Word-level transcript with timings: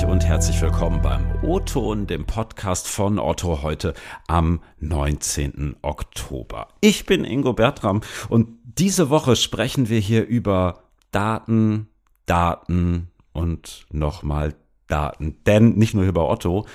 euch 0.00 0.06
und 0.06 0.24
herzlich 0.24 0.60
willkommen 0.62 1.02
beim 1.02 1.26
O-Ton, 1.42 2.06
dem 2.06 2.24
Podcast 2.24 2.88
von 2.88 3.18
Otto 3.18 3.62
heute 3.62 3.94
am 4.28 4.60
19. 4.78 5.76
Oktober. 5.82 6.68
Ich 6.80 7.06
bin 7.06 7.24
Ingo 7.24 7.52
Bertram 7.52 8.00
und 8.28 8.48
diese 8.62 9.10
Woche 9.10 9.36
sprechen 9.36 9.88
wir 9.88 9.98
hier 9.98 10.26
über 10.26 10.84
Daten, 11.10 11.88
Daten 12.26 13.08
und 13.32 13.86
nochmal 13.90 14.54
Daten. 14.86 15.36
Denn 15.46 15.74
nicht 15.74 15.94
nur 15.94 16.04
über 16.04 16.28
Otto, 16.28 16.66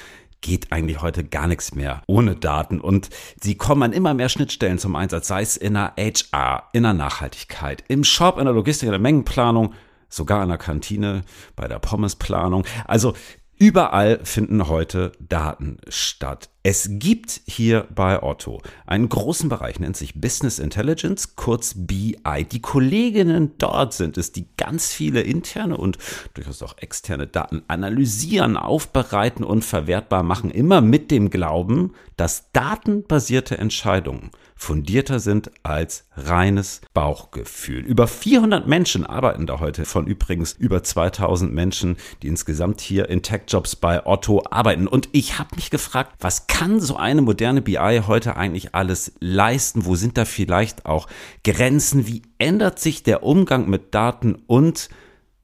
geht 0.42 0.72
eigentlich 0.72 1.02
heute 1.02 1.24
gar 1.24 1.48
nichts 1.48 1.74
mehr 1.74 2.02
ohne 2.08 2.36
Daten 2.36 2.80
und 2.80 3.10
sie 3.42 3.56
kommen 3.56 3.84
an 3.84 3.94
immer 3.94 4.14
mehr 4.14 4.30
Schnittstellen 4.30 4.78
zum 4.78 4.96
Einsatz, 4.96 5.28
sei 5.28 5.42
es 5.42 5.58
in 5.58 5.74
der 5.74 5.94
HR, 5.98 6.70
in 6.74 6.84
der 6.84 6.94
Nachhaltigkeit, 6.94 7.84
im 7.88 8.04
Shop, 8.04 8.38
in 8.38 8.46
der 8.46 8.54
Logistik, 8.54 8.88
in 8.88 8.92
der 8.92 9.00
Mengenplanung, 9.00 9.74
sogar 10.10 10.44
in 10.44 10.50
der 10.50 10.58
Kantine, 10.58 11.24
bei 11.56 11.68
der 11.68 11.80
Pommesplanung. 11.80 12.66
Also 12.86 13.14
Überall 13.58 14.20
finden 14.26 14.68
heute 14.68 15.14
Daten 15.20 15.78
statt. 15.88 16.50
Es 16.68 16.88
gibt 16.94 17.42
hier 17.46 17.86
bei 17.94 18.24
Otto 18.24 18.60
einen 18.88 19.08
großen 19.08 19.50
Bereich, 19.50 19.80
nennt 19.80 19.96
sich 19.96 20.20
Business 20.20 20.58
Intelligence, 20.58 21.36
kurz 21.36 21.76
BI. 21.78 22.18
Die 22.52 22.60
Kolleginnen 22.60 23.52
dort 23.60 23.94
sind 23.94 24.18
es, 24.18 24.32
die 24.32 24.48
ganz 24.58 24.92
viele 24.92 25.22
interne 25.22 25.78
und 25.78 26.00
durchaus 26.34 26.64
auch 26.64 26.80
externe 26.80 27.28
Daten 27.28 27.62
analysieren, 27.68 28.58
aufbereiten 28.58 29.44
und 29.44 29.64
verwertbar 29.64 30.24
machen, 30.24 30.50
immer 30.50 30.82
mit 30.82 31.12
dem 31.12 31.30
Glauben, 31.30 31.94
dass 32.18 32.52
datenbasierte 32.52 33.60
Entscheidungen 33.60 34.32
fundierter 34.56 35.20
sind 35.20 35.52
als 35.64 36.06
reines 36.16 36.82
Bauchgefühl. 36.94 37.82
Über 37.82 38.08
400 38.08 38.66
Menschen 38.68 39.06
arbeiten 39.06 39.46
da 39.46 39.60
heute, 39.60 39.86
von 39.86 40.08
übrigens 40.08 40.54
über 40.54 40.82
2000 40.82 41.54
Menschen, 41.54 41.98
die 42.24 42.28
insgesamt 42.28 42.80
hier 42.82 43.10
in 43.10 43.22
Tech-Jobs 43.22 43.76
bei 43.76 44.06
Otto 44.06 44.44
arbeiten. 44.50 44.88
Und 44.88 45.10
ich 45.12 45.38
habe 45.38 45.56
mich 45.58 45.70
gefragt, 45.70 46.14
was 46.20 46.48
kann 46.48 46.55
so 46.80 46.96
eine 46.96 47.22
moderne 47.22 47.62
BI 47.62 48.02
heute 48.08 48.38
eigentlich 48.38 48.74
alles 48.74 49.14
leisten? 49.20 49.86
Wo 49.86 49.96
sind 49.96 50.18
da 50.18 50.26
vielleicht 50.26 50.86
auch 50.86 51.08
Grenzen? 51.44 52.08
Wie 52.08 52.22
ändert 52.38 52.80
sich 52.80 53.04
der 53.04 53.24
Umgang 53.24 53.70
mit 53.70 53.94
Daten? 53.94 54.36
Und 54.48 54.90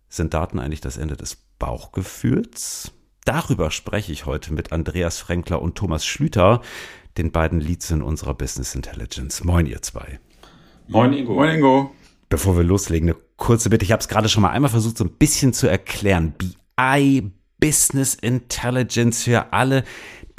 sind 0.09 0.33
Daten 0.33 0.59
eigentlich 0.59 0.81
das 0.81 0.97
Ende 0.97 1.17
des 1.17 1.37
Bauchgefühls? 1.59 2.91
Darüber 3.25 3.71
spreche 3.71 4.11
ich 4.11 4.25
heute 4.25 4.53
mit 4.53 4.71
Andreas 4.71 5.19
Frenkler 5.19 5.61
und 5.61 5.75
Thomas 5.75 6.05
Schlüter 6.05 6.61
den 7.17 7.31
beiden 7.31 7.59
Leads 7.59 7.91
in 7.91 8.01
unserer 8.01 8.33
Business 8.33 8.73
Intelligence. 8.73 9.43
Moin, 9.43 9.65
ihr 9.65 9.81
zwei. 9.81 10.19
Moin, 10.87 11.13
Ingo. 11.13 11.35
Moin, 11.35 11.55
Ingo. 11.55 11.91
Bevor 12.29 12.55
wir 12.55 12.63
loslegen, 12.63 13.09
eine 13.09 13.17
kurze 13.35 13.69
Bitte. 13.69 13.83
Ich 13.83 13.91
habe 13.91 13.99
es 13.99 14.07
gerade 14.07 14.29
schon 14.29 14.41
mal 14.41 14.51
einmal 14.51 14.71
versucht, 14.71 14.97
so 14.97 15.03
ein 15.03 15.11
bisschen 15.11 15.53
zu 15.53 15.67
erklären. 15.67 16.33
BI, 16.37 17.31
Business 17.61 18.15
Intelligence 18.15 19.23
für 19.23 19.53
alle, 19.53 19.85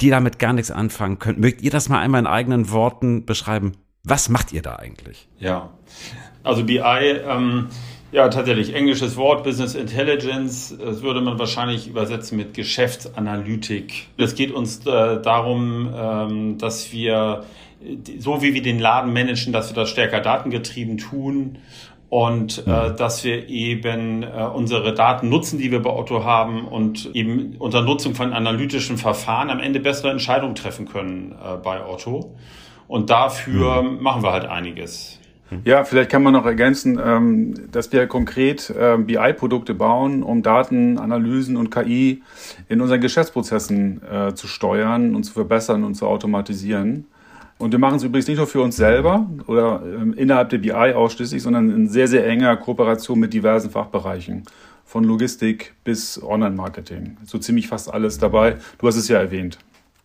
die 0.01 0.11
damit 0.11 0.37
gar 0.37 0.53
nichts 0.53 0.69
anfangen 0.69 1.17
können. 1.17 1.39
Mögt 1.39 1.63
ihr 1.63 1.71
das 1.71 1.89
mal 1.89 1.99
einmal 1.99 2.19
in 2.19 2.27
eigenen 2.27 2.69
Worten 2.69 3.25
beschreiben? 3.25 3.71
Was 4.03 4.29
macht 4.29 4.53
ihr 4.53 4.61
da 4.61 4.75
eigentlich? 4.75 5.27
Ja, 5.39 5.71
also 6.43 6.63
BI 6.63 6.77
ähm, 6.79 7.69
ja, 8.13 8.29
tatsächlich. 8.29 8.75
Englisches 8.75 9.17
Wort, 9.17 9.43
Business 9.43 9.73
Intelligence. 9.73 10.77
Das 10.77 11.01
würde 11.01 11.19
man 11.19 11.39
wahrscheinlich 11.39 11.87
übersetzen 11.87 12.37
mit 12.37 12.53
Geschäftsanalytik. 12.53 14.09
Es 14.17 14.35
geht 14.35 14.51
uns 14.51 14.85
äh, 14.85 15.19
darum, 15.19 15.91
ähm, 15.95 16.57
dass 16.59 16.91
wir, 16.91 17.43
so 18.19 18.43
wie 18.43 18.53
wir 18.53 18.61
den 18.61 18.77
Laden 18.77 19.13
managen, 19.13 19.51
dass 19.51 19.71
wir 19.71 19.75
das 19.75 19.89
stärker 19.89 20.19
datengetrieben 20.19 20.99
tun 20.99 21.57
und 22.13 22.67
äh, 22.67 22.93
dass 22.93 23.23
wir 23.23 23.49
eben 23.49 24.21
äh, 24.21 24.27
unsere 24.53 24.93
Daten 24.93 25.29
nutzen, 25.29 25.57
die 25.57 25.71
wir 25.71 25.81
bei 25.81 25.89
Otto 25.89 26.23
haben 26.23 26.67
und 26.67 27.09
eben 27.15 27.55
unter 27.57 27.81
Nutzung 27.81 28.13
von 28.13 28.33
analytischen 28.33 28.99
Verfahren 28.99 29.49
am 29.49 29.59
Ende 29.59 29.79
bessere 29.79 30.11
Entscheidungen 30.11 30.53
treffen 30.53 30.87
können 30.87 31.31
äh, 31.31 31.57
bei 31.57 31.83
Otto. 31.83 32.35
Und 32.87 33.09
dafür 33.09 33.81
mhm. 33.81 34.03
machen 34.03 34.21
wir 34.21 34.31
halt 34.31 34.45
einiges. 34.45 35.19
Ja, 35.65 35.85
vielleicht 35.85 36.11
kann 36.11 36.21
man 36.21 36.33
noch 36.33 36.45
ergänzen, 36.45 37.01
ähm, 37.03 37.71
dass 37.71 37.91
wir 37.91 38.05
konkret 38.05 38.71
ähm, 38.77 39.07
BI-Produkte 39.07 39.73
bauen, 39.73 40.21
um 40.21 40.43
Daten, 40.43 40.99
Analysen 40.99 41.57
und 41.57 41.71
KI 41.71 42.21
in 42.69 42.79
unseren 42.79 43.01
Geschäftsprozessen 43.01 44.03
äh, 44.03 44.35
zu 44.35 44.45
steuern 44.45 45.15
und 45.15 45.23
zu 45.23 45.33
verbessern 45.33 45.83
und 45.83 45.95
zu 45.95 46.05
automatisieren. 46.05 47.07
Und 47.63 47.71
wir 47.71 47.79
machen 47.79 47.95
es 47.95 48.03
übrigens 48.03 48.27
nicht 48.27 48.37
nur 48.37 48.47
für 48.47 48.61
uns 48.61 48.75
selber 48.75 49.25
oder 49.47 49.81
ähm, 49.85 50.13
innerhalb 50.13 50.49
der 50.49 50.57
BI 50.57 50.73
ausschließlich, 50.73 51.41
sondern 51.41 51.71
in 51.71 51.87
sehr, 51.87 52.09
sehr 52.09 52.27
enger 52.27 52.57
Kooperation 52.57 53.17
mit 53.17 53.33
diversen 53.33 53.69
Fachbereichen. 53.69 54.43
Von 54.83 55.05
Logistik 55.05 55.73
bis 55.85 56.21
Online-Marketing. 56.21 57.15
So 57.23 57.37
ziemlich 57.37 57.69
fast 57.69 57.91
alles 57.91 58.17
dabei. 58.17 58.57
Du 58.79 58.87
hast 58.87 58.97
es 58.97 59.07
ja 59.07 59.17
erwähnt. 59.17 59.59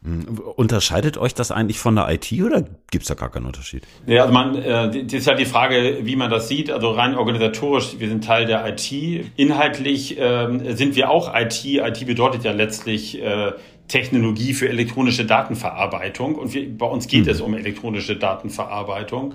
Hm, 0.04 0.38
unterscheidet 0.54 1.18
euch 1.18 1.34
das 1.34 1.50
eigentlich 1.50 1.80
von 1.80 1.96
der 1.96 2.08
IT 2.10 2.32
oder 2.40 2.62
gibt 2.92 3.02
es 3.02 3.08
da 3.08 3.14
gar 3.14 3.32
keinen 3.32 3.46
Unterschied? 3.46 3.82
Ja, 4.06 4.22
also 4.22 4.32
man, 4.32 4.54
äh, 4.54 5.02
das 5.04 5.12
ist 5.12 5.26
halt 5.26 5.40
die 5.40 5.44
Frage, 5.44 5.98
wie 6.02 6.14
man 6.14 6.30
das 6.30 6.46
sieht. 6.46 6.70
Also 6.70 6.92
rein 6.92 7.16
organisatorisch, 7.16 7.96
wir 7.98 8.08
sind 8.08 8.22
Teil 8.22 8.46
der 8.46 8.64
IT. 8.68 8.92
Inhaltlich 9.34 10.16
äh, 10.16 10.76
sind 10.76 10.94
wir 10.94 11.10
auch 11.10 11.34
IT. 11.34 11.64
IT 11.64 12.06
bedeutet 12.06 12.44
ja 12.44 12.52
letztlich 12.52 13.20
äh, 13.20 13.50
Technologie 13.88 14.52
für 14.52 14.68
elektronische 14.68 15.24
Datenverarbeitung 15.24 16.34
und 16.34 16.52
wir, 16.54 16.76
bei 16.76 16.86
uns 16.86 17.08
geht 17.08 17.24
mhm. 17.24 17.30
es 17.30 17.40
um 17.40 17.54
elektronische 17.54 18.16
Datenverarbeitung. 18.16 19.34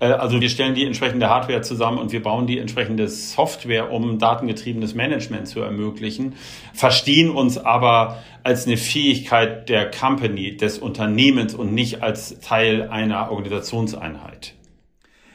Äh, 0.00 0.06
also 0.06 0.40
wir 0.40 0.48
stellen 0.48 0.74
die 0.74 0.84
entsprechende 0.84 1.28
Hardware 1.28 1.60
zusammen 1.60 1.98
und 1.98 2.10
wir 2.10 2.22
bauen 2.22 2.46
die 2.46 2.58
entsprechende 2.58 3.08
Software, 3.08 3.92
um 3.92 4.18
datengetriebenes 4.18 4.94
Management 4.94 5.46
zu 5.46 5.60
ermöglichen, 5.60 6.34
verstehen 6.72 7.30
uns 7.30 7.58
aber 7.58 8.22
als 8.42 8.66
eine 8.66 8.76
Fähigkeit 8.76 9.68
der 9.68 9.90
Company, 9.90 10.56
des 10.56 10.78
Unternehmens 10.78 11.54
und 11.54 11.74
nicht 11.74 12.02
als 12.02 12.40
Teil 12.40 12.88
einer 12.88 13.30
Organisationseinheit. 13.30 14.54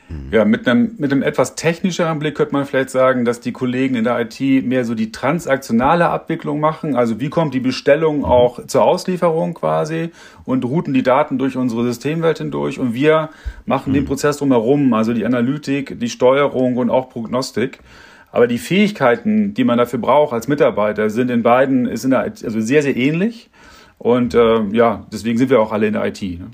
Mhm. 0.09 0.29
Ja, 0.31 0.45
mit 0.45 0.67
einem, 0.67 0.95
mit 0.97 1.11
einem 1.11 1.21
etwas 1.21 1.55
technischeren 1.55 2.19
Blick 2.19 2.35
könnte 2.35 2.53
man 2.53 2.65
vielleicht 2.65 2.89
sagen, 2.89 3.25
dass 3.25 3.39
die 3.39 3.51
Kollegen 3.51 3.95
in 3.95 4.03
der 4.03 4.19
IT 4.19 4.39
mehr 4.65 4.85
so 4.85 4.95
die 4.95 5.11
transaktionale 5.11 6.09
Abwicklung 6.09 6.59
machen. 6.59 6.95
Also 6.95 7.19
wie 7.19 7.29
kommt 7.29 7.53
die 7.53 7.59
Bestellung 7.59 8.19
mhm. 8.19 8.25
auch 8.25 8.65
zur 8.65 8.83
Auslieferung 8.83 9.53
quasi 9.53 10.11
und 10.45 10.63
routen 10.63 10.93
die 10.93 11.03
Daten 11.03 11.37
durch 11.37 11.57
unsere 11.57 11.83
Systemwelt 11.83 12.37
hindurch 12.37 12.79
und 12.79 12.93
wir 12.93 13.29
machen 13.65 13.91
mhm. 13.91 13.95
den 13.95 14.05
Prozess 14.05 14.37
drumherum, 14.37 14.93
also 14.93 15.13
die 15.13 15.25
Analytik, 15.25 15.99
die 15.99 16.09
Steuerung 16.09 16.77
und 16.77 16.89
auch 16.89 17.09
Prognostik. 17.09 17.79
Aber 18.31 18.47
die 18.47 18.57
Fähigkeiten, 18.57 19.53
die 19.53 19.63
man 19.63 19.77
dafür 19.77 19.99
braucht 19.99 20.33
als 20.33 20.47
Mitarbeiter, 20.47 21.09
sind 21.09 21.31
in 21.31 21.43
beiden, 21.43 21.85
ist 21.87 22.03
in 22.03 22.11
der 22.11 22.27
IT, 22.27 22.43
also 22.43 22.59
sehr, 22.59 22.83
sehr 22.83 22.95
ähnlich. 22.95 23.49
Und 23.97 24.35
äh, 24.35 24.63
ja, 24.73 25.05
deswegen 25.11 25.37
sind 25.37 25.49
wir 25.49 25.59
auch 25.59 25.71
alle 25.71 25.87
in 25.87 25.93
der 25.93 26.05
IT. 26.05 26.21
Ne? 26.21 26.51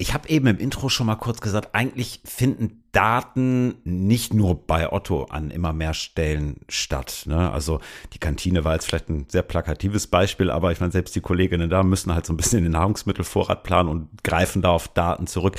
Ich 0.00 0.14
habe 0.14 0.28
eben 0.28 0.46
im 0.46 0.58
Intro 0.58 0.88
schon 0.88 1.06
mal 1.06 1.16
kurz 1.16 1.40
gesagt, 1.40 1.70
eigentlich 1.74 2.20
finden 2.24 2.84
Daten 2.92 3.74
nicht 3.82 4.32
nur 4.32 4.54
bei 4.54 4.92
Otto 4.92 5.24
an 5.24 5.50
immer 5.50 5.72
mehr 5.72 5.92
Stellen 5.92 6.60
statt. 6.68 7.24
Ne? 7.26 7.50
Also 7.50 7.80
die 8.12 8.18
Kantine 8.18 8.64
war 8.64 8.74
jetzt 8.74 8.86
vielleicht 8.86 9.08
ein 9.08 9.26
sehr 9.28 9.42
plakatives 9.42 10.06
Beispiel, 10.06 10.52
aber 10.52 10.70
ich 10.70 10.78
meine, 10.78 10.92
selbst 10.92 11.16
die 11.16 11.20
Kolleginnen 11.20 11.68
da 11.68 11.82
müssen 11.82 12.14
halt 12.14 12.26
so 12.26 12.32
ein 12.32 12.36
bisschen 12.36 12.62
den 12.62 12.72
Nahrungsmittelvorrat 12.72 13.64
planen 13.64 13.88
und 13.88 14.22
greifen 14.22 14.62
da 14.62 14.70
auf 14.70 14.86
Daten 14.86 15.26
zurück. 15.26 15.56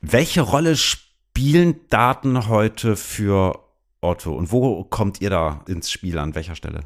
Welche 0.00 0.40
Rolle 0.40 0.74
spielen 0.76 1.80
Daten 1.90 2.48
heute 2.48 2.96
für 2.96 3.58
Otto 4.00 4.32
und 4.32 4.52
wo 4.52 4.84
kommt 4.84 5.20
ihr 5.20 5.28
da 5.28 5.60
ins 5.68 5.90
Spiel 5.90 6.18
an 6.18 6.34
welcher 6.34 6.54
Stelle? 6.54 6.80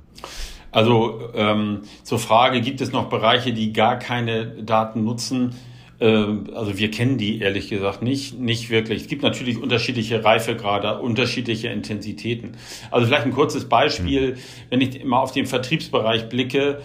Also 0.73 1.31
ähm, 1.35 1.83
zur 2.03 2.19
Frage, 2.19 2.61
gibt 2.61 2.81
es 2.81 2.91
noch 2.91 3.09
Bereiche, 3.09 3.53
die 3.53 3.73
gar 3.73 3.97
keine 3.97 4.63
Daten 4.65 5.05
nutzen? 5.05 5.55
Ähm, 6.01 6.51
also 6.55 6.79
wir 6.79 6.91
kennen 6.91 7.19
die 7.19 7.41
ehrlich 7.41 7.69
gesagt 7.69 8.03
nicht, 8.03 8.39
nicht 8.39 8.71
wirklich. 8.71 9.03
Es 9.03 9.09
gibt 9.09 9.23
natürlich 9.23 9.61
unterschiedliche 9.61 10.25
Reifegrade, 10.25 10.99
unterschiedliche 10.99 11.69
Intensitäten. 11.69 12.53
Also 12.91 13.07
vielleicht 13.07 13.25
ein 13.25 13.33
kurzes 13.33 13.69
Beispiel, 13.69 14.33
mhm. 14.33 14.37
wenn 14.71 14.81
ich 14.81 15.05
mal 15.05 15.21
auf 15.21 15.33
den 15.33 15.47
Vertriebsbereich 15.47 16.29
blicke, 16.29 16.81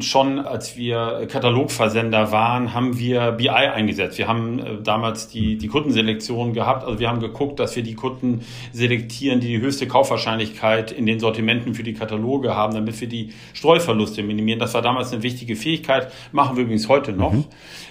schon 0.00 0.38
als 0.38 0.76
wir 0.76 1.26
Katalogversender 1.28 2.32
waren, 2.32 2.74
haben 2.74 2.98
wir 2.98 3.32
BI 3.32 3.48
eingesetzt. 3.48 4.18
Wir 4.18 4.28
haben 4.28 4.58
äh, 4.58 4.82
damals 4.82 5.28
die, 5.28 5.56
die 5.56 5.68
Kundenselektion 5.68 6.54
gehabt. 6.54 6.84
Also 6.84 6.98
wir 6.98 7.08
haben 7.08 7.20
geguckt, 7.20 7.60
dass 7.60 7.76
wir 7.76 7.82
die 7.82 7.94
Kunden 7.94 8.40
selektieren, 8.72 9.40
die 9.40 9.48
die 9.48 9.60
höchste 9.60 9.86
Kaufwahrscheinlichkeit 9.86 10.90
in 10.90 11.06
den 11.06 11.20
Sortimenten 11.20 11.74
für 11.74 11.82
die 11.82 11.94
Kataloge 11.94 12.54
haben, 12.54 12.74
damit 12.74 13.00
wir 13.00 13.08
die 13.08 13.32
Streuverluste 13.52 14.22
minimieren. 14.22 14.58
Das 14.58 14.74
war 14.74 14.82
damals 14.82 15.12
eine 15.12 15.22
wichtige 15.22 15.54
Fähigkeit, 15.54 16.10
machen 16.32 16.56
wir 16.56 16.64
übrigens 16.64 16.88
heute 16.88 17.12
noch. 17.12 17.32
Mhm. 17.32 17.44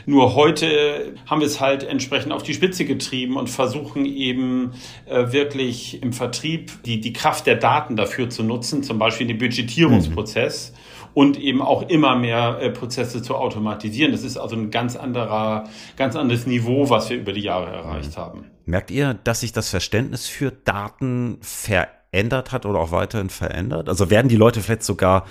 Nur 0.05 0.35
heute 0.35 1.15
haben 1.25 1.39
wir 1.39 1.47
es 1.47 1.59
halt 1.59 1.83
entsprechend 1.83 2.31
auf 2.31 2.43
die 2.43 2.53
Spitze 2.53 2.85
getrieben 2.85 3.37
und 3.37 3.49
versuchen 3.49 4.05
eben 4.05 4.71
äh, 5.05 5.31
wirklich 5.31 6.01
im 6.01 6.13
Vertrieb 6.13 6.83
die, 6.83 6.99
die 6.99 7.13
Kraft 7.13 7.47
der 7.47 7.55
Daten 7.55 7.95
dafür 7.95 8.29
zu 8.29 8.43
nutzen, 8.43 8.83
zum 8.83 8.99
Beispiel 8.99 9.27
den 9.27 9.37
Budgetierungsprozess. 9.37 10.71
Mhm. 10.71 10.93
Und 11.15 11.39
eben 11.39 11.61
auch 11.61 11.87
immer 11.89 12.15
mehr 12.15 12.57
äh, 12.59 12.71
Prozesse 12.71 13.21
zu 13.21 13.35
automatisieren. 13.35 14.11
Das 14.11 14.23
ist 14.23 14.35
also 14.35 14.55
ein 14.55 14.71
ganz 14.71 14.95
anderer, 14.95 15.65
ganz 15.95 16.15
anderes 16.15 16.47
Niveau, 16.47 16.89
was 16.89 17.11
wir 17.11 17.17
über 17.17 17.33
die 17.33 17.41
Jahre 17.41 17.71
erreicht 17.71 18.17
haben. 18.17 18.45
Merkt 18.65 18.89
ihr, 18.89 19.13
dass 19.13 19.41
sich 19.41 19.51
das 19.51 19.69
Verständnis 19.69 20.27
für 20.27 20.51
Daten 20.51 21.37
verändert 21.41 22.51
hat 22.51 22.65
oder 22.65 22.79
auch 22.79 22.91
weiterhin 22.91 23.29
verändert? 23.29 23.89
Also 23.89 24.09
werden 24.09 24.27
die 24.27 24.37
Leute 24.37 24.61
vielleicht 24.61 24.81
sogar 24.81 25.25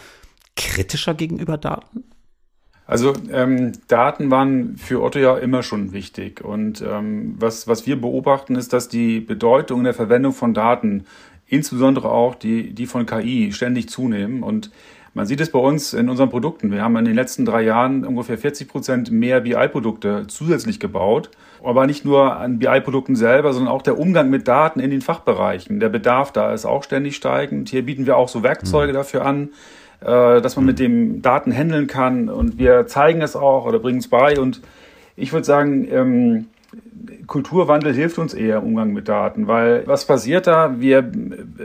kritischer 0.55 1.15
gegenüber 1.15 1.59
Daten? 1.59 2.05
Also 2.87 3.13
ähm, 3.33 3.73
Daten 3.89 4.31
waren 4.31 4.77
für 4.77 5.03
Otto 5.03 5.19
ja 5.19 5.37
immer 5.39 5.63
schon 5.63 5.93
wichtig. 5.93 6.45
Und 6.45 6.83
ähm, 6.83 7.37
was, 7.39 7.69
was 7.69 7.87
wir 7.87 8.01
beobachten, 8.01 8.57
ist, 8.57 8.73
dass 8.73 8.89
die 8.89 9.21
Bedeutung 9.21 9.79
in 9.79 9.85
der 9.85 9.95
Verwendung 9.95 10.33
von 10.33 10.53
Daten, 10.53 11.05
insbesondere 11.47 12.11
auch 12.11 12.35
die, 12.35 12.73
die 12.73 12.87
von 12.87 13.07
KI, 13.07 13.53
ständig 13.53 13.89
zunehmen. 13.89 14.43
Und 14.43 14.71
man 15.15 15.27
sieht 15.27 15.41
es 15.41 15.53
bei 15.53 15.59
uns 15.59 15.93
in 15.93 16.09
unseren 16.09 16.31
Produkten. 16.31 16.73
Wir 16.73 16.83
haben 16.83 16.97
in 16.97 17.05
den 17.05 17.15
letzten 17.15 17.45
drei 17.45 17.63
Jahren 17.63 18.05
ungefähr 18.05 18.39
40 18.39 18.67
Prozent 18.67 19.11
mehr 19.11 19.43
BI-Produkte 19.43 20.27
zusätzlich 20.27 20.81
gebaut. 20.81 21.31
Aber 21.63 21.87
nicht 21.87 22.05
nur 22.05 22.37
an 22.37 22.59
BI-Produkten 22.59 23.15
selber, 23.15 23.53
sondern 23.53 23.73
auch 23.73 23.83
der 23.83 23.99
Umgang 23.99 24.31
mit 24.31 24.49
Daten 24.49 24.81
in 24.81 24.91
den 24.91 25.03
Fachbereichen. 25.03 25.79
Der 25.79 25.91
Bedarf 25.91 26.33
da 26.33 26.53
ist 26.53 26.65
auch 26.65 26.83
ständig 26.83 27.15
steigend. 27.15 27.69
Hier 27.69 27.85
bieten 27.85 28.07
wir 28.07 28.17
auch 28.17 28.29
so 28.29 28.43
Werkzeuge 28.43 28.93
mhm. 28.93 28.97
dafür 28.97 29.25
an, 29.25 29.51
dass 30.05 30.57
man 30.57 30.65
mit 30.65 30.79
dem 30.79 31.23
Daten 31.23 31.53
handeln 31.53 31.87
kann. 31.87 32.29
Und 32.29 32.59
wir 32.59 32.87
zeigen 32.87 33.23
es 33.23 33.37
auch 33.37 33.67
oder 33.67 33.79
bringen 33.79 33.99
es 33.99 34.09
bei. 34.09 34.39
Und 34.39 34.61
ich 35.17 35.33
würde 35.33 35.45
sagen, 35.45 35.89
ähm, 35.91 36.47
Kulturwandel 37.27 37.93
hilft 37.93 38.19
uns 38.19 38.35
eher 38.35 38.59
im 38.59 38.65
Umgang 38.65 38.93
mit 38.93 39.09
Daten, 39.09 39.47
weil 39.47 39.87
was 39.87 40.07
passiert 40.07 40.47
da? 40.47 40.81
Wir 40.81 41.11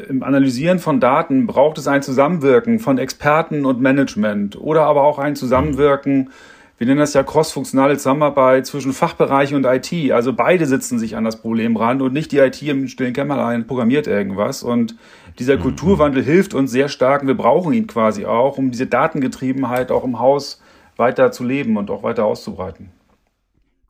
im 0.09 0.23
Analysieren 0.23 0.79
von 0.79 0.99
Daten 0.99 1.47
braucht 1.47 1.77
es 1.77 1.87
ein 1.87 2.01
Zusammenwirken 2.01 2.79
von 2.79 2.97
Experten 2.97 3.65
und 3.65 3.79
Management 3.79 4.59
oder 4.59 4.83
aber 4.83 5.03
auch 5.03 5.19
ein 5.19 5.35
Zusammenwirken, 5.35 6.29
wir 6.77 6.85
nennen 6.85 6.99
das 6.99 7.15
ja 7.15 7.23
crossfunktionale 7.23 7.97
Zusammenarbeit 7.97 8.67
zwischen 8.67 8.93
Fachbereich 8.93 9.55
und 9.55 9.65
IT. 9.65 10.11
Also 10.11 10.33
beide 10.33 10.67
sitzen 10.67 10.99
sich 10.99 11.15
an 11.15 11.23
das 11.23 11.41
Problem 11.41 11.75
ran 11.75 12.01
und 12.01 12.13
nicht 12.13 12.31
die 12.31 12.37
IT 12.37 12.61
im 12.61 12.87
stillen 12.87 13.13
Kämmerlein 13.13 13.65
programmiert 13.65 14.05
irgendwas. 14.05 14.61
Und 14.61 14.95
dieser 15.39 15.57
mhm. 15.57 15.61
Kulturwandel 15.61 16.23
hilft 16.23 16.53
uns 16.53 16.69
sehr 16.69 16.87
stark 16.87 17.23
und 17.23 17.27
wir 17.27 17.37
brauchen 17.37 17.73
ihn 17.73 17.87
quasi 17.87 18.25
auch, 18.25 18.59
um 18.59 18.69
diese 18.69 18.85
Datengetriebenheit 18.85 19.91
auch 19.91 20.03
im 20.03 20.19
Haus 20.19 20.61
weiter 20.97 21.31
zu 21.31 21.43
leben 21.43 21.77
und 21.77 21.89
auch 21.89 22.03
weiter 22.03 22.25
auszubreiten. 22.25 22.91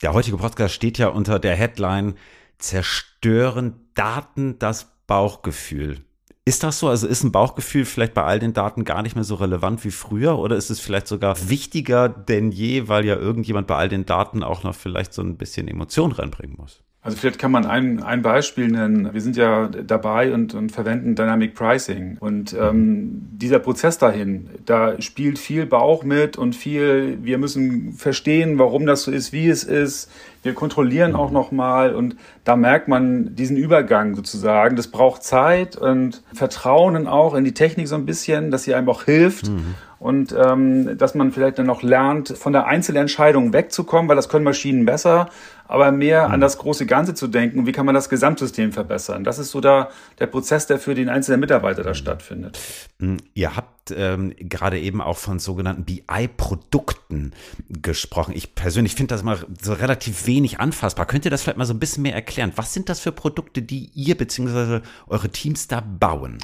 Der 0.01 0.13
heutige 0.13 0.37
Podcast 0.37 0.73
steht 0.73 0.97
ja 0.97 1.09
unter 1.09 1.39
der 1.39 1.55
Headline 1.55 2.15
Zerstören 2.57 3.75
Daten 3.95 4.59
das 4.59 4.93
Bauchgefühl. 5.07 6.06
Ist 6.47 6.63
das 6.63 6.79
so? 6.79 6.87
Also 6.87 7.07
ist 7.07 7.25
ein 7.25 7.33
Bauchgefühl 7.33 7.83
vielleicht 7.83 8.13
bei 8.13 8.23
all 8.23 8.39
den 8.39 8.53
Daten 8.53 8.85
gar 8.85 9.01
nicht 9.01 9.15
mehr 9.15 9.25
so 9.25 9.35
relevant 9.35 9.83
wie 9.83 9.91
früher 9.91 10.39
oder 10.39 10.55
ist 10.55 10.69
es 10.69 10.79
vielleicht 10.79 11.09
sogar 11.09 11.49
wichtiger 11.49 12.07
denn 12.07 12.53
je, 12.53 12.87
weil 12.87 13.03
ja 13.03 13.17
irgendjemand 13.17 13.67
bei 13.67 13.75
all 13.75 13.89
den 13.89 14.05
Daten 14.05 14.43
auch 14.43 14.63
noch 14.63 14.73
vielleicht 14.73 15.13
so 15.13 15.21
ein 15.21 15.35
bisschen 15.35 15.67
Emotion 15.67 16.13
reinbringen 16.13 16.55
muss? 16.55 16.83
Also 17.01 17.17
vielleicht 17.17 17.39
kann 17.39 17.51
man 17.51 17.65
ein, 17.65 18.01
ein 18.01 18.21
Beispiel 18.21 18.69
nennen. 18.69 19.13
Wir 19.13 19.19
sind 19.19 19.35
ja 19.35 19.67
dabei 19.67 20.33
und, 20.33 20.53
und 20.53 20.71
verwenden 20.71 21.15
Dynamic 21.15 21.53
Pricing. 21.53 22.17
Und 22.19 22.53
ähm, 22.53 23.27
dieser 23.31 23.59
Prozess 23.59 23.97
dahin, 23.97 24.49
da 24.65 25.01
spielt 25.01 25.39
viel 25.39 25.65
Bauch 25.65 26.03
mit 26.03 26.37
und 26.37 26.55
viel, 26.55 27.17
wir 27.21 27.37
müssen 27.37 27.91
verstehen, 27.91 28.57
warum 28.57 28.85
das 28.85 29.03
so 29.03 29.11
ist, 29.11 29.33
wie 29.33 29.49
es 29.49 29.65
ist. 29.65 30.09
Wir 30.47 30.53
kontrollieren 30.53 31.13
auch 31.13 31.29
nochmal 31.29 31.93
und 31.93 32.15
da 32.45 32.55
merkt 32.55 32.87
man 32.87 33.35
diesen 33.35 33.57
Übergang 33.57 34.15
sozusagen. 34.15 34.77
Das 34.77 34.87
braucht 34.87 35.23
Zeit 35.23 35.75
und 35.75 36.23
Vertrauen 36.33 37.05
auch 37.05 37.35
in 37.35 37.43
die 37.43 37.53
Technik 37.53 37.89
so 37.89 37.95
ein 37.95 38.05
bisschen, 38.05 38.49
dass 38.49 38.63
sie 38.63 38.73
einem 38.73 38.87
auch 38.87 39.03
hilft. 39.03 39.49
Mhm 39.49 39.75
und 39.99 40.35
ähm, 40.37 40.97
dass 40.97 41.15
man 41.15 41.31
vielleicht 41.31 41.59
dann 41.59 41.65
noch 41.65 41.81
lernt, 41.81 42.29
von 42.29 42.53
der 42.53 42.67
Einzelentscheidung 42.67 43.53
wegzukommen, 43.53 44.07
weil 44.07 44.15
das 44.15 44.29
können 44.29 44.43
Maschinen 44.43 44.85
besser, 44.85 45.29
aber 45.67 45.91
mehr 45.91 46.27
mhm. 46.27 46.35
an 46.35 46.41
das 46.41 46.57
große 46.59 46.85
Ganze 46.85 47.13
zu 47.13 47.27
denken 47.27 47.65
wie 47.65 47.71
kann 47.71 47.85
man 47.85 47.95
das 47.95 48.09
Gesamtsystem 48.09 48.71
verbessern. 48.71 49.23
Das 49.23 49.39
ist 49.39 49.51
so 49.51 49.59
da 49.59 49.89
der 50.19 50.27
Prozess, 50.27 50.67
der 50.67 50.77
für 50.79 50.93
den 50.93 51.09
einzelnen 51.09 51.39
Mitarbeiter 51.39 51.83
da 51.83 51.93
stattfindet. 51.93 52.59
Mhm. 52.99 53.17
Ihr 53.33 53.55
habt 53.55 53.76
ähm, 53.95 54.33
gerade 54.37 54.79
eben 54.79 55.01
auch 55.01 55.17
von 55.17 55.39
sogenannten 55.39 55.83
BI-Produkten 55.83 57.33
gesprochen. 57.69 58.33
Ich 58.35 58.55
persönlich 58.55 58.95
finde 58.95 59.15
das 59.15 59.23
mal 59.23 59.39
so 59.61 59.73
relativ 59.73 60.27
wenig 60.27 60.59
anfassbar. 60.59 61.05
Könnt 61.05 61.25
ihr 61.25 61.31
das 61.31 61.43
vielleicht 61.43 61.57
mal 61.57 61.65
so 61.65 61.73
ein 61.73 61.79
bisschen 61.79 62.03
mehr 62.03 62.13
erklären? 62.13 62.53
Was 62.55 62.73
sind 62.73 62.89
das 62.89 62.99
für 62.99 63.11
Produkte, 63.11 63.61
die 63.61 63.89
ihr 63.93 64.15
bzw. 64.15 64.81
eure 65.07 65.29
Teams 65.29 65.67
da 65.67 65.81
bauen? 65.81 66.39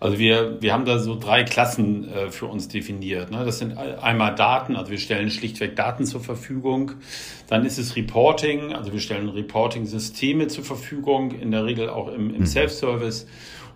Also 0.00 0.18
wir, 0.18 0.62
wir 0.62 0.72
haben 0.72 0.84
da 0.84 0.98
so 0.98 1.18
drei 1.18 1.42
Klassen 1.42 2.08
äh, 2.08 2.30
für 2.30 2.46
uns 2.46 2.68
definiert. 2.68 3.32
Ne? 3.32 3.44
Das 3.44 3.58
sind 3.58 3.76
einmal 3.76 4.34
Daten, 4.34 4.76
also 4.76 4.92
wir 4.92 4.98
stellen 4.98 5.28
schlichtweg 5.28 5.74
Daten 5.74 6.06
zur 6.06 6.20
Verfügung. 6.20 6.92
Dann 7.48 7.64
ist 7.64 7.78
es 7.78 7.96
Reporting, 7.96 8.74
also 8.74 8.92
wir 8.92 9.00
stellen 9.00 9.28
Reporting-Systeme 9.28 10.46
zur 10.46 10.64
Verfügung, 10.64 11.32
in 11.32 11.50
der 11.50 11.64
Regel 11.64 11.88
auch 11.88 12.08
im, 12.08 12.32
im 12.32 12.42
mhm. 12.42 12.46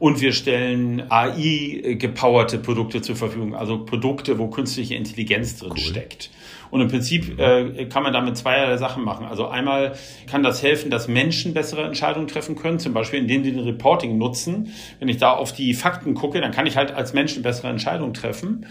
Und 0.03 0.21
wir 0.21 0.33
stellen 0.33 1.05
AI-gepowerte 1.11 2.59
Produkte 2.59 3.03
zur 3.03 3.15
Verfügung, 3.15 3.55
also 3.55 3.85
Produkte, 3.85 4.37
wo 4.37 4.49
künstliche 4.49 4.97
Intelligenz 4.97 5.61
drin 5.61 5.71
cool. 5.71 5.79
steckt. 5.79 6.31
Und 6.73 6.81
im 6.81 6.89
Prinzip 6.89 7.39
äh, 7.39 7.85
kann 7.85 8.03
man 8.03 8.15
damit 8.15 8.39
zweierlei 8.39 8.79
Sachen 8.79 9.05
machen. 9.05 9.27
Also 9.27 9.47
einmal 9.47 9.93
kann 10.27 10.43
das 10.43 10.63
helfen, 10.63 10.91
dass 10.91 11.07
Menschen 11.07 11.53
bessere 11.53 11.83
Entscheidungen 11.83 12.29
treffen 12.29 12.57
können, 12.57 12.79
zum 12.79 12.95
Beispiel 12.95 13.19
indem 13.21 13.45
sie 13.45 13.53
den 13.53 13.61
Reporting 13.61 14.17
nutzen. 14.17 14.73
Wenn 14.99 15.09
ich 15.09 15.19
da 15.19 15.33
auf 15.33 15.53
die 15.53 15.75
Fakten 15.75 16.15
gucke, 16.15 16.41
dann 16.41 16.51
kann 16.51 16.67
ich 16.67 16.79
halt 16.79 16.91
als 16.91 17.13
Mensch 17.13 17.35
eine 17.35 17.43
bessere 17.43 17.69
Entscheidung 17.69 18.15
treffen. 18.15 18.65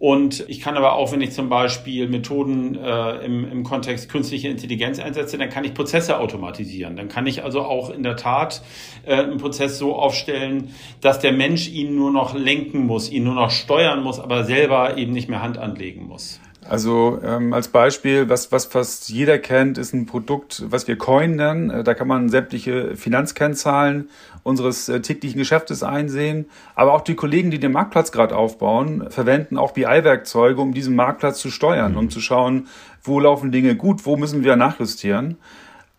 Und 0.00 0.44
ich 0.48 0.60
kann 0.60 0.76
aber 0.76 0.94
auch, 0.94 1.12
wenn 1.12 1.20
ich 1.20 1.30
zum 1.30 1.48
Beispiel 1.48 2.08
Methoden 2.08 2.74
äh, 2.74 3.24
im, 3.24 3.48
im 3.48 3.62
Kontext 3.62 4.08
künstliche 4.08 4.48
Intelligenz 4.48 4.98
einsetze, 4.98 5.38
dann 5.38 5.48
kann 5.48 5.62
ich 5.62 5.74
Prozesse 5.74 6.18
automatisieren. 6.18 6.96
Dann 6.96 7.06
kann 7.06 7.24
ich 7.28 7.44
also 7.44 7.62
auch 7.62 7.90
in 7.90 8.02
der 8.02 8.16
Tat 8.16 8.62
äh, 9.06 9.14
einen 9.14 9.38
Prozess 9.38 9.78
so 9.78 9.94
aufstellen, 9.94 10.70
dass 11.00 11.20
der 11.20 11.30
Mensch 11.30 11.68
ihn 11.68 11.94
nur 11.94 12.10
noch 12.10 12.34
lenken 12.34 12.84
muss, 12.84 13.12
ihn 13.12 13.22
nur 13.22 13.36
noch 13.36 13.50
steuern 13.50 14.02
muss, 14.02 14.18
aber 14.18 14.42
selber 14.42 14.96
eben 14.98 15.12
nicht 15.12 15.28
mehr 15.28 15.40
Hand 15.40 15.56
anlegen 15.56 16.08
muss. 16.08 16.40
Also 16.68 17.20
ähm, 17.22 17.52
als 17.52 17.68
Beispiel, 17.68 18.28
was, 18.28 18.50
was 18.50 18.64
fast 18.64 19.10
jeder 19.10 19.38
kennt, 19.38 19.76
ist 19.76 19.92
ein 19.92 20.06
Produkt, 20.06 20.64
was 20.68 20.88
wir 20.88 20.96
Coin 20.96 21.36
nennen. 21.36 21.70
Äh, 21.70 21.84
da 21.84 21.94
kann 21.94 22.08
man 22.08 22.30
sämtliche 22.30 22.96
Finanzkennzahlen 22.96 24.08
unseres 24.42 24.88
äh, 24.88 25.00
täglichen 25.00 25.38
Geschäftes 25.38 25.82
einsehen. 25.82 26.46
Aber 26.74 26.94
auch 26.94 27.02
die 27.02 27.14
Kollegen, 27.14 27.50
die 27.50 27.58
den 27.58 27.72
Marktplatz 27.72 28.12
gerade 28.12 28.34
aufbauen, 28.34 29.10
verwenden 29.10 29.58
auch 29.58 29.72
BI-Werkzeuge, 29.72 30.60
um 30.60 30.72
diesen 30.72 30.96
Marktplatz 30.96 31.38
zu 31.38 31.50
steuern, 31.50 31.92
mhm. 31.92 31.98
um 31.98 32.10
zu 32.10 32.20
schauen, 32.20 32.68
wo 33.02 33.20
laufen 33.20 33.52
Dinge 33.52 33.76
gut, 33.76 34.06
wo 34.06 34.16
müssen 34.16 34.42
wir 34.42 34.56
nachjustieren. 34.56 35.36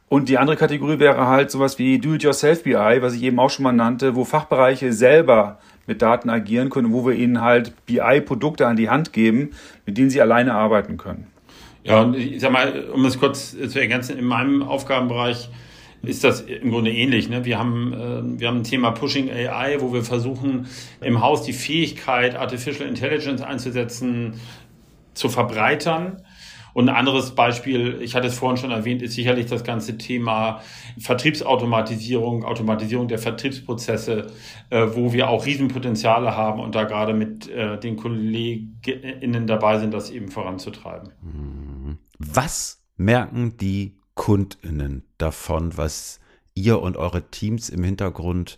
Und 0.08 0.30
die 0.30 0.38
andere 0.38 0.56
Kategorie 0.58 1.00
wäre 1.00 1.28
halt 1.28 1.52
sowas 1.52 1.78
wie 1.78 2.00
Do-it-yourself 2.00 2.64
BI, 2.64 2.74
was 2.74 3.14
ich 3.14 3.24
eben 3.24 3.40
auch 3.40 3.50
schon 3.50 3.64
mal 3.64 3.72
nannte, 3.72 4.16
wo 4.16 4.24
Fachbereiche 4.24 4.94
selber 4.94 5.60
mit 5.88 6.02
Daten 6.02 6.30
agieren 6.30 6.70
können, 6.70 6.92
wo 6.92 7.06
wir 7.06 7.14
ihnen 7.14 7.42
halt 7.42 7.74
BI-Produkte 7.86 8.68
an 8.68 8.76
die 8.76 8.90
Hand 8.90 9.14
geben, 9.14 9.52
mit 9.86 9.98
denen 9.98 10.10
sie 10.10 10.22
alleine 10.22 10.54
arbeiten 10.54 10.98
können. 10.98 11.28
Ja, 11.84 12.02
und 12.02 12.16
ich 12.16 12.42
sag 12.42 12.52
mal, 12.52 12.86
um 12.94 13.06
es 13.06 13.20
kurz 13.20 13.52
zu 13.52 13.80
ergänzen, 13.80 14.18
in 14.18 14.26
meinem 14.26 14.64
Aufgabenbereich 14.64 15.50
ist 16.02 16.24
das 16.24 16.42
im 16.42 16.72
Grunde 16.72 16.92
ähnlich. 16.92 17.30
Ne? 17.30 17.46
Wir, 17.46 17.60
haben, 17.60 17.94
äh, 17.94 18.40
wir 18.40 18.48
haben 18.48 18.58
ein 18.58 18.64
Thema 18.64 18.92
Pushing 18.92 19.30
AI, 19.30 19.78
wo 19.80 19.94
wir 19.94 20.04
versuchen, 20.04 20.68
im 21.02 21.22
Haus 21.22 21.44
die 21.44 21.54
Fähigkeit, 21.54 22.36
Artificial 22.36 22.88
Intelligence 22.88 23.42
einzusetzen, 23.42 24.40
zu 25.14 25.30
verbreitern 25.30 26.25
und 26.76 26.90
ein 26.90 26.96
anderes 26.96 27.32
Beispiel, 27.32 28.02
ich 28.02 28.16
hatte 28.16 28.28
es 28.28 28.38
vorhin 28.38 28.58
schon 28.58 28.72
erwähnt, 28.72 29.02
ist 29.02 29.14
sicherlich 29.14 29.46
das 29.46 29.64
ganze 29.64 29.98
Thema 29.98 30.60
Vertriebsautomatisierung, 31.00 32.44
Automatisierung 32.44 33.08
der 33.08 33.18
Vertriebsprozesse, 33.18 34.28
äh, 34.72 34.88
wo 34.92 35.14
wir 35.14 35.30
auch 35.30 35.46
Riesenpotenziale 35.46 36.36
haben 36.36 36.60
und 36.60 36.76
da 36.76 36.84
gerade 36.84 37.14
mit 37.14 37.48
äh, 37.48 37.80
den 37.80 37.96
KollegInnen 37.96 39.48
dabei 39.48 39.80
sind, 39.80 39.94
das 39.94 40.12
eben 40.12 40.28
voranzutreiben. 40.28 41.12
Was 42.20 42.84
merken 42.98 43.56
die 43.56 43.96
KundInnen 44.16 45.06
davon, 45.18 45.78
was 45.78 46.20
ihr 46.56 46.82
und 46.82 46.98
eure 46.98 47.32
Teams 47.32 47.70
im 47.70 47.86
Hintergrund 47.86 48.58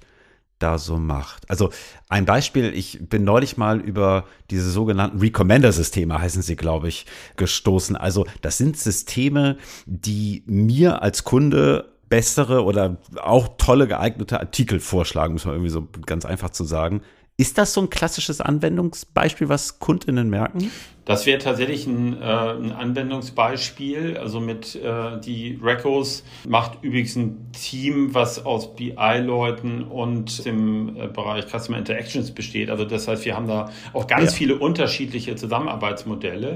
da 0.59 0.77
so 0.77 0.97
macht. 0.97 1.49
Also 1.49 1.69
ein 2.09 2.25
Beispiel, 2.25 2.73
ich 2.73 2.99
bin 3.01 3.23
neulich 3.23 3.57
mal 3.57 3.79
über 3.79 4.25
diese 4.49 4.71
sogenannten 4.71 5.19
Recommender-Systeme, 5.19 6.19
heißen 6.19 6.41
sie, 6.41 6.55
glaube 6.55 6.87
ich, 6.87 7.05
gestoßen. 7.35 7.95
Also 7.95 8.25
das 8.41 8.57
sind 8.57 8.77
Systeme, 8.77 9.57
die 9.85 10.43
mir 10.45 11.01
als 11.01 11.23
Kunde 11.23 11.93
bessere 12.09 12.63
oder 12.63 12.97
auch 13.21 13.49
tolle 13.57 13.87
geeignete 13.87 14.39
Artikel 14.39 14.79
vorschlagen, 14.79 15.33
muss 15.33 15.45
man 15.45 15.55
irgendwie 15.55 15.71
so 15.71 15.87
ganz 16.05 16.25
einfach 16.25 16.51
zu 16.51 16.63
sagen. 16.63 17.01
Ist 17.37 17.57
das 17.57 17.73
so 17.73 17.81
ein 17.81 17.89
klassisches 17.89 18.41
Anwendungsbeispiel, 18.41 19.49
was 19.49 19.79
KundInnen 19.79 20.29
merken? 20.29 20.71
Das 21.07 21.25
wäre 21.25 21.37
tatsächlich 21.37 21.87
ein, 21.87 22.21
äh, 22.21 22.25
ein, 22.25 22.73
Anwendungsbeispiel. 22.73 24.17
Also 24.17 24.41
mit 24.41 24.75
äh, 24.75 25.17
die 25.21 25.57
Recos 25.63 26.25
macht 26.45 26.79
übrigens 26.81 27.15
ein 27.15 27.49
Team, 27.53 28.13
was 28.13 28.45
aus 28.45 28.75
BI-Leuten 28.75 29.83
und 29.83 30.45
dem 30.45 30.97
äh, 30.97 31.07
Bereich 31.07 31.45
Customer 31.45 31.77
Interactions 31.77 32.31
besteht. 32.31 32.69
Also 32.69 32.83
das 32.83 33.07
heißt, 33.07 33.23
wir 33.23 33.37
haben 33.37 33.47
da 33.47 33.71
auch 33.93 34.05
ganz 34.05 34.31
ja. 34.31 34.37
viele 34.37 34.55
unterschiedliche 34.59 35.37
Zusammenarbeitsmodelle. 35.37 36.55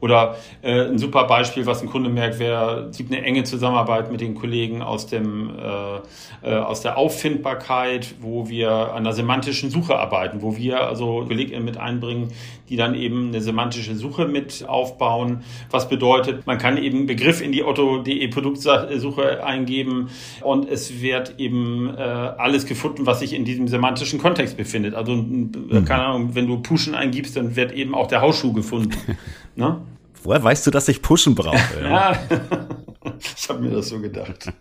Oder 0.00 0.36
äh, 0.62 0.82
ein 0.82 0.98
super 0.98 1.24
Beispiel, 1.24 1.66
was 1.66 1.82
ein 1.82 1.88
Kunde 1.88 2.08
merkt, 2.08 2.38
wäre, 2.38 2.88
es 2.90 2.96
gibt 2.96 3.12
eine 3.12 3.24
enge 3.24 3.44
Zusammenarbeit 3.44 4.12
mit 4.12 4.20
den 4.20 4.34
Kollegen 4.34 4.82
aus, 4.82 5.06
dem, 5.06 5.50
äh, 5.58 6.48
äh, 6.48 6.56
aus 6.56 6.82
der 6.82 6.96
Auffindbarkeit, 6.98 8.14
wo 8.20 8.48
wir 8.48 8.70
an 8.70 9.04
der 9.04 9.12
semantischen 9.12 9.70
Suche 9.70 9.98
arbeiten, 9.98 10.40
wo 10.42 10.56
wir 10.56 10.86
also 10.86 11.24
Kolleginnen 11.26 11.64
mit 11.64 11.78
einbringen, 11.78 12.28
die 12.68 12.76
dann 12.76 12.94
eben 12.94 13.28
eine 13.28 13.40
semantische 13.40 13.87
Suche 13.96 14.26
mit 14.26 14.64
aufbauen. 14.66 15.42
Was 15.70 15.88
bedeutet, 15.88 16.46
man 16.46 16.58
kann 16.58 16.76
eben 16.76 17.06
Begriff 17.06 17.40
in 17.40 17.52
die 17.52 17.64
Otto.de 17.64 18.28
Produktsuche 18.28 19.44
eingeben 19.44 20.08
und 20.42 20.68
es 20.68 21.00
wird 21.00 21.34
eben 21.38 21.94
äh, 21.96 22.00
alles 22.00 22.66
gefunden, 22.66 23.06
was 23.06 23.20
sich 23.20 23.32
in 23.32 23.44
diesem 23.44 23.68
semantischen 23.68 24.18
Kontext 24.18 24.56
befindet. 24.56 24.94
Also, 24.94 25.14
mhm. 25.14 25.84
keine 25.84 26.04
Ahnung, 26.04 26.34
wenn 26.34 26.46
du 26.46 26.58
Pushen 26.58 26.94
eingibst, 26.94 27.36
dann 27.36 27.56
wird 27.56 27.72
eben 27.72 27.94
auch 27.94 28.06
der 28.06 28.20
Hausschuh 28.20 28.52
gefunden. 28.52 28.96
ne? 29.56 29.80
Woher 30.22 30.42
weißt 30.42 30.66
du, 30.66 30.70
dass 30.70 30.88
ich 30.88 31.02
Pushen 31.02 31.34
brauche? 31.34 31.82
Ja. 31.82 32.18
ich 33.36 33.48
habe 33.48 33.60
mir 33.60 33.70
das 33.70 33.88
so 33.88 34.00
gedacht. 34.00 34.52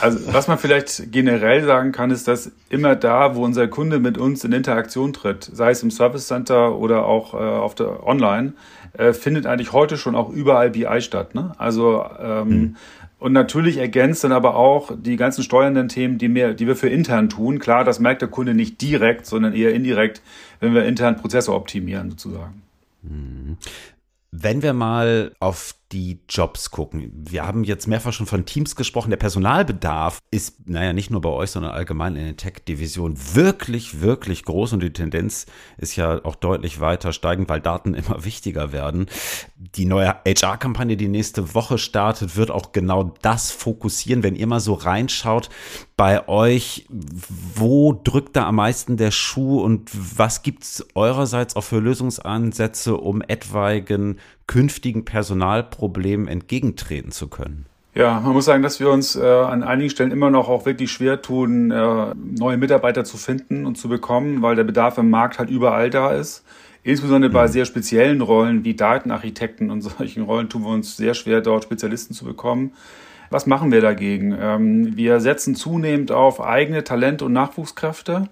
Also 0.00 0.32
was 0.32 0.48
man 0.48 0.58
vielleicht 0.58 1.12
generell 1.12 1.64
sagen 1.64 1.92
kann, 1.92 2.10
ist, 2.10 2.28
dass 2.28 2.52
immer 2.68 2.96
da, 2.96 3.34
wo 3.34 3.44
unser 3.44 3.68
Kunde 3.68 3.98
mit 3.98 4.18
uns 4.18 4.44
in 4.44 4.52
Interaktion 4.52 5.12
tritt, 5.12 5.50
sei 5.52 5.70
es 5.70 5.82
im 5.82 5.90
Service 5.90 6.26
Center 6.26 6.76
oder 6.76 7.06
auch 7.06 7.34
äh, 7.34 7.38
auf 7.38 7.74
der 7.74 8.06
Online, 8.06 8.54
äh, 8.92 9.12
findet 9.12 9.46
eigentlich 9.46 9.72
heute 9.72 9.96
schon 9.96 10.14
auch 10.14 10.30
überall 10.30 10.70
BI 10.70 11.00
statt. 11.00 11.34
Ne? 11.34 11.52
Also 11.58 12.04
ähm, 12.20 12.48
mhm. 12.48 12.76
Und 13.22 13.32
natürlich 13.32 13.76
ergänzt 13.76 14.24
dann 14.24 14.32
aber 14.32 14.56
auch 14.56 14.90
die 14.98 15.14
ganzen 15.14 15.44
steuernden 15.44 15.88
Themen, 15.88 16.18
die, 16.18 16.26
mehr, 16.26 16.54
die 16.54 16.66
wir 16.66 16.74
für 16.74 16.88
intern 16.88 17.28
tun. 17.28 17.60
Klar, 17.60 17.84
das 17.84 18.00
merkt 18.00 18.20
der 18.20 18.28
Kunde 18.28 18.52
nicht 18.52 18.82
direkt, 18.82 19.26
sondern 19.26 19.52
eher 19.52 19.72
indirekt, 19.72 20.22
wenn 20.58 20.74
wir 20.74 20.84
intern 20.84 21.14
Prozesse 21.14 21.54
optimieren 21.54 22.10
sozusagen. 22.10 22.62
Mhm. 23.02 23.58
Wenn 24.32 24.62
wir 24.62 24.72
mal 24.72 25.36
auf 25.38 25.76
die 25.92 26.20
Jobs 26.28 26.70
gucken. 26.70 27.12
Wir 27.12 27.46
haben 27.46 27.64
jetzt 27.64 27.86
mehrfach 27.86 28.12
schon 28.12 28.26
von 28.26 28.46
Teams 28.46 28.76
gesprochen. 28.76 29.10
Der 29.10 29.18
Personalbedarf 29.18 30.18
ist, 30.30 30.68
naja, 30.68 30.92
nicht 30.92 31.10
nur 31.10 31.20
bei 31.20 31.28
euch, 31.28 31.50
sondern 31.50 31.72
allgemein 31.72 32.16
in 32.16 32.24
der 32.24 32.36
Tech-Division 32.36 33.16
wirklich, 33.34 34.00
wirklich 34.00 34.44
groß 34.44 34.72
und 34.72 34.82
die 34.82 34.92
Tendenz 34.92 35.46
ist 35.76 35.96
ja 35.96 36.24
auch 36.24 36.34
deutlich 36.34 36.80
weiter 36.80 37.12
steigend, 37.12 37.48
weil 37.48 37.60
Daten 37.60 37.94
immer 37.94 38.24
wichtiger 38.24 38.72
werden. 38.72 39.06
Die 39.56 39.84
neue 39.84 40.16
HR-Kampagne, 40.24 40.96
die 40.96 41.08
nächste 41.08 41.54
Woche 41.54 41.76
startet, 41.78 42.36
wird 42.36 42.50
auch 42.50 42.72
genau 42.72 43.14
das 43.20 43.50
fokussieren. 43.50 44.22
Wenn 44.22 44.36
ihr 44.36 44.46
mal 44.46 44.60
so 44.60 44.74
reinschaut 44.74 45.50
bei 45.96 46.26
euch, 46.26 46.86
wo 46.88 47.92
drückt 47.92 48.36
da 48.36 48.46
am 48.46 48.56
meisten 48.56 48.96
der 48.96 49.10
Schuh 49.10 49.60
und 49.60 49.90
was 49.92 50.42
gibt 50.42 50.64
es 50.64 50.86
eurerseits 50.94 51.54
auch 51.54 51.64
für 51.64 51.78
Lösungsansätze, 51.78 52.96
um 52.96 53.22
etwaigen 53.22 54.18
künftigen 54.46 55.04
Personalproblemen 55.04 56.28
entgegentreten 56.28 57.10
zu 57.10 57.28
können? 57.28 57.66
Ja, 57.94 58.20
man 58.20 58.32
muss 58.32 58.46
sagen, 58.46 58.62
dass 58.62 58.80
wir 58.80 58.90
uns 58.90 59.16
äh, 59.16 59.22
an 59.22 59.62
einigen 59.62 59.90
Stellen 59.90 60.12
immer 60.12 60.30
noch 60.30 60.48
auch 60.48 60.64
wirklich 60.64 60.90
schwer 60.90 61.20
tun, 61.20 61.70
äh, 61.70 62.14
neue 62.14 62.56
Mitarbeiter 62.56 63.04
zu 63.04 63.18
finden 63.18 63.66
und 63.66 63.76
zu 63.76 63.88
bekommen, 63.88 64.40
weil 64.40 64.56
der 64.56 64.64
Bedarf 64.64 64.96
im 64.96 65.10
Markt 65.10 65.38
halt 65.38 65.50
überall 65.50 65.90
da 65.90 66.12
ist. 66.12 66.42
Insbesondere 66.84 67.28
mhm. 67.28 67.34
bei 67.34 67.46
sehr 67.48 67.66
speziellen 67.66 68.22
Rollen 68.22 68.64
wie 68.64 68.74
Datenarchitekten 68.74 69.70
und 69.70 69.80
solchen 69.98 70.22
Rollen 70.22 70.48
tun 70.48 70.62
wir 70.62 70.70
uns 70.70 70.96
sehr 70.96 71.12
schwer, 71.12 71.42
dort 71.42 71.64
Spezialisten 71.64 72.14
zu 72.14 72.24
bekommen. 72.24 72.72
Was 73.28 73.46
machen 73.46 73.72
wir 73.72 73.82
dagegen? 73.82 74.36
Ähm, 74.38 74.96
wir 74.96 75.20
setzen 75.20 75.54
zunehmend 75.54 76.12
auf 76.12 76.40
eigene 76.40 76.84
Talente 76.84 77.26
und 77.26 77.32
Nachwuchskräfte. 77.34 78.28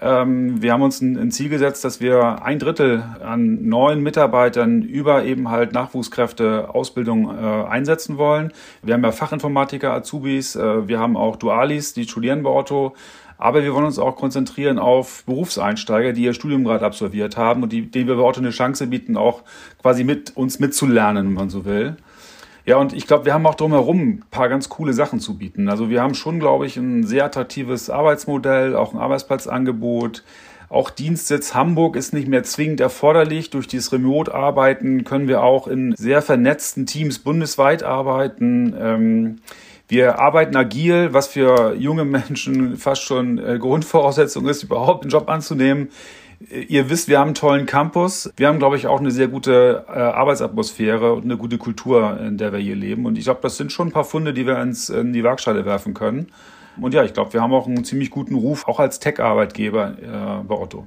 Ähm, 0.00 0.62
wir 0.62 0.72
haben 0.72 0.82
uns 0.82 1.00
ein, 1.00 1.18
ein, 1.18 1.30
Ziel 1.32 1.48
gesetzt, 1.48 1.84
dass 1.84 2.00
wir 2.00 2.42
ein 2.44 2.58
Drittel 2.58 3.02
an 3.24 3.68
neuen 3.68 4.00
Mitarbeitern 4.00 4.82
über 4.82 5.24
eben 5.24 5.50
halt 5.50 5.72
Nachwuchskräfte 5.72 6.72
Ausbildung 6.72 7.28
äh, 7.36 7.66
einsetzen 7.68 8.16
wollen. 8.16 8.52
Wir 8.82 8.94
haben 8.94 9.02
ja 9.02 9.10
Fachinformatiker, 9.10 9.92
Azubis, 9.92 10.54
äh, 10.54 10.86
wir 10.86 11.00
haben 11.00 11.16
auch 11.16 11.36
Dualis, 11.36 11.94
die 11.94 12.04
studieren 12.04 12.44
bei 12.44 12.50
Otto. 12.50 12.94
Aber 13.40 13.62
wir 13.62 13.72
wollen 13.72 13.86
uns 13.86 14.00
auch 14.00 14.16
konzentrieren 14.16 14.80
auf 14.80 15.24
Berufseinsteiger, 15.24 16.12
die 16.12 16.24
ihr 16.24 16.34
Studium 16.34 16.64
gerade 16.64 16.84
absolviert 16.84 17.36
haben 17.36 17.62
und 17.62 17.72
die, 17.72 17.88
denen 17.88 18.08
wir 18.08 18.16
bei 18.16 18.22
Otto 18.22 18.40
eine 18.40 18.50
Chance 18.50 18.88
bieten, 18.88 19.16
auch 19.16 19.42
quasi 19.80 20.02
mit 20.02 20.36
uns 20.36 20.58
mitzulernen, 20.58 21.26
wenn 21.28 21.34
man 21.34 21.50
so 21.50 21.64
will. 21.64 21.96
Ja, 22.68 22.76
und 22.76 22.92
ich 22.92 23.06
glaube, 23.06 23.24
wir 23.24 23.32
haben 23.32 23.46
auch 23.46 23.54
drumherum 23.54 24.00
ein 24.00 24.24
paar 24.30 24.50
ganz 24.50 24.68
coole 24.68 24.92
Sachen 24.92 25.20
zu 25.20 25.38
bieten. 25.38 25.70
Also 25.70 25.88
wir 25.88 26.02
haben 26.02 26.12
schon, 26.12 26.38
glaube 26.38 26.66
ich, 26.66 26.76
ein 26.76 27.02
sehr 27.02 27.24
attraktives 27.24 27.88
Arbeitsmodell, 27.88 28.76
auch 28.76 28.92
ein 28.92 29.00
Arbeitsplatzangebot. 29.00 30.22
Auch 30.68 30.90
Dienstsitz 30.90 31.54
Hamburg 31.54 31.96
ist 31.96 32.12
nicht 32.12 32.28
mehr 32.28 32.42
zwingend 32.42 32.80
erforderlich. 32.80 33.48
Durch 33.48 33.68
dieses 33.68 33.90
Remote-Arbeiten 33.90 35.04
können 35.04 35.28
wir 35.28 35.42
auch 35.42 35.66
in 35.66 35.94
sehr 35.96 36.20
vernetzten 36.20 36.84
Teams 36.84 37.20
bundesweit 37.20 37.84
arbeiten. 37.84 38.76
Ähm, 38.78 39.36
wir 39.88 40.18
arbeiten 40.18 40.54
agil, 40.54 41.14
was 41.14 41.28
für 41.28 41.74
junge 41.74 42.04
Menschen 42.04 42.76
fast 42.76 43.00
schon 43.00 43.38
äh, 43.38 43.58
Grundvoraussetzung 43.58 44.46
ist, 44.46 44.62
überhaupt 44.62 45.04
einen 45.04 45.10
Job 45.10 45.30
anzunehmen. 45.30 45.88
Ihr 46.40 46.88
wisst, 46.88 47.08
wir 47.08 47.18
haben 47.18 47.28
einen 47.28 47.34
tollen 47.34 47.66
Campus. 47.66 48.32
Wir 48.36 48.46
haben, 48.46 48.60
glaube 48.60 48.76
ich, 48.76 48.86
auch 48.86 49.00
eine 49.00 49.10
sehr 49.10 49.26
gute 49.26 49.84
äh, 49.88 49.98
Arbeitsatmosphäre 49.98 51.12
und 51.12 51.24
eine 51.24 51.36
gute 51.36 51.58
Kultur, 51.58 52.20
in 52.20 52.38
der 52.38 52.52
wir 52.52 52.60
hier 52.60 52.76
leben. 52.76 53.06
Und 53.06 53.18
ich 53.18 53.24
glaube, 53.24 53.40
das 53.42 53.56
sind 53.56 53.72
schon 53.72 53.88
ein 53.88 53.92
paar 53.92 54.04
Funde, 54.04 54.32
die 54.32 54.46
wir 54.46 54.60
ins, 54.62 54.88
in 54.88 55.12
die 55.12 55.24
Waagschale 55.24 55.64
werfen 55.64 55.94
können. 55.94 56.28
Und 56.80 56.94
ja, 56.94 57.02
ich 57.02 57.12
glaube, 57.12 57.32
wir 57.32 57.42
haben 57.42 57.52
auch 57.52 57.66
einen 57.66 57.84
ziemlich 57.84 58.10
guten 58.10 58.36
Ruf, 58.36 58.68
auch 58.68 58.78
als 58.78 59.00
Tech-Arbeitgeber 59.00 59.96
äh, 60.00 60.44
bei 60.44 60.54
Otto. 60.54 60.86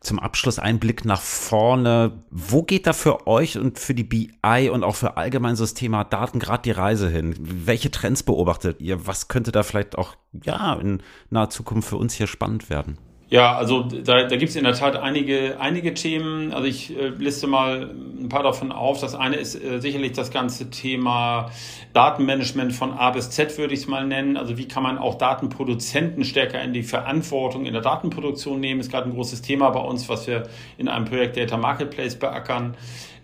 Zum 0.00 0.18
Abschluss 0.18 0.58
ein 0.58 0.80
Blick 0.80 1.04
nach 1.04 1.20
vorne. 1.20 2.24
Wo 2.30 2.64
geht 2.64 2.88
da 2.88 2.92
für 2.92 3.28
euch 3.28 3.56
und 3.56 3.78
für 3.78 3.94
die 3.94 4.04
BI 4.04 4.68
und 4.70 4.82
auch 4.82 4.96
für 4.96 5.16
allgemein 5.16 5.56
das 5.56 5.74
Thema 5.74 6.02
Daten 6.02 6.40
gerade 6.40 6.62
die 6.62 6.72
Reise 6.72 7.08
hin? 7.08 7.34
Welche 7.38 7.92
Trends 7.92 8.24
beobachtet 8.24 8.80
ihr? 8.80 9.06
Was 9.06 9.28
könnte 9.28 9.52
da 9.52 9.62
vielleicht 9.62 9.96
auch 9.96 10.16
ja 10.44 10.74
in 10.74 11.00
naher 11.30 11.48
Zukunft 11.48 11.88
für 11.88 11.96
uns 11.96 12.12
hier 12.12 12.26
spannend 12.26 12.68
werden? 12.68 12.98
Ja, 13.34 13.56
also 13.56 13.82
da, 13.82 14.28
da 14.28 14.36
gibt 14.36 14.50
es 14.50 14.54
in 14.54 14.62
der 14.62 14.74
Tat 14.74 14.94
einige, 14.94 15.56
einige 15.58 15.92
Themen. 15.92 16.52
Also 16.52 16.68
ich 16.68 16.96
äh, 16.96 17.08
liste 17.08 17.48
mal 17.48 17.90
ein 17.90 18.28
paar 18.28 18.44
davon 18.44 18.70
auf. 18.70 19.00
Das 19.00 19.16
eine 19.16 19.34
ist 19.34 19.56
äh, 19.56 19.80
sicherlich 19.80 20.12
das 20.12 20.30
ganze 20.30 20.70
Thema 20.70 21.50
Datenmanagement 21.94 22.72
von 22.72 22.92
A 22.92 23.10
bis 23.10 23.30
Z, 23.30 23.58
würde 23.58 23.74
ich 23.74 23.80
es 23.80 23.86
mal 23.88 24.06
nennen. 24.06 24.36
Also 24.36 24.56
wie 24.56 24.68
kann 24.68 24.84
man 24.84 24.98
auch 24.98 25.16
Datenproduzenten 25.16 26.22
stärker 26.22 26.62
in 26.62 26.72
die 26.72 26.84
Verantwortung 26.84 27.66
in 27.66 27.72
der 27.72 27.82
Datenproduktion 27.82 28.60
nehmen? 28.60 28.78
Ist 28.78 28.92
gerade 28.92 29.08
ein 29.08 29.14
großes 29.14 29.42
Thema 29.42 29.70
bei 29.70 29.80
uns, 29.80 30.08
was 30.08 30.28
wir 30.28 30.44
in 30.78 30.86
einem 30.86 31.04
Projekt 31.04 31.36
Data 31.36 31.56
Marketplace 31.56 32.16
beackern. 32.16 32.76